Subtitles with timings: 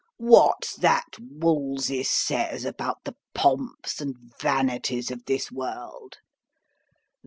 [0.17, 6.17] "What's that Wolsey says about the pomps and vanities of this world?"